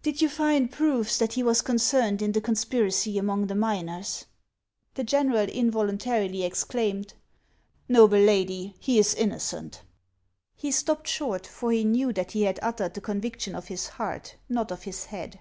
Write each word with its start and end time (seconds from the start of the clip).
'•Did 0.02 0.20
you 0.20 0.28
find 0.28 0.72
proofs 0.72 1.18
that 1.18 1.34
he 1.34 1.44
was 1.44 1.62
concerned 1.62 2.20
in 2.20 2.32
the 2.32 2.40
con 2.40 2.56
spiracy 2.56 3.16
among 3.16 3.46
the 3.46 3.54
miners?" 3.54 4.26
The 4.96 5.04
general 5.04 5.48
involuntarily 5.48 6.42
exclaimed," 6.42 7.14
Xoble 7.88 8.26
lady, 8.26 8.74
he 8.80 8.98
is 8.98 9.14
innocent." 9.14 9.82
He 10.56 10.72
stopped 10.72 11.06
short, 11.06 11.46
for 11.46 11.70
he 11.70 11.84
knew 11.84 12.12
that 12.14 12.32
he 12.32 12.42
had 12.42 12.58
uttered 12.60 12.94
the 12.94 13.00
conviction 13.00 13.54
of 13.54 13.68
his 13.68 13.86
heart, 13.86 14.34
not 14.48 14.72
of 14.72 14.82
his 14.82 15.04
head. 15.04 15.38